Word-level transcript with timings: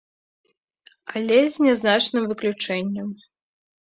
Але 1.19 1.37
з 1.57 1.67
нязначным 1.67 2.23
выключэннем. 2.33 3.09